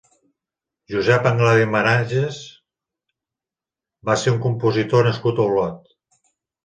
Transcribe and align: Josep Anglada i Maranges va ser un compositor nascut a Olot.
Josep 0.93 1.27
Anglada 1.31 1.59
i 1.65 1.67
Maranges 1.75 2.39
va 4.11 4.19
ser 4.23 4.35
un 4.37 4.41
compositor 4.47 5.07
nascut 5.09 5.43
a 5.43 5.47
Olot. 5.53 5.93